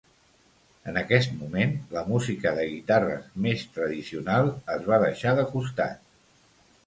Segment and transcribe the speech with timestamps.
[0.91, 6.17] En aquest moment, la música de guitarres més tradicional es va deixar de costat.